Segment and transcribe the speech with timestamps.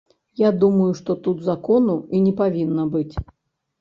[0.47, 3.15] Я думаю, што тут закону і не павінна быць.